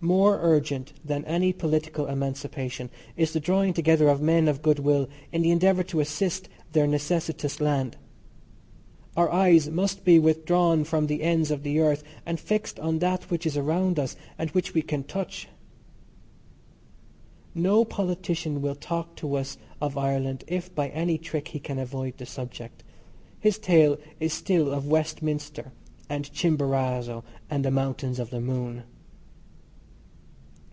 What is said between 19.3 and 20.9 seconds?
us of Ireland if by